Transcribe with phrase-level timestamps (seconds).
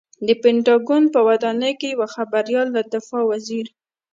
[0.27, 3.67] د پنټاګون په ودانۍ کې یوه خبریال له دفاع وزیر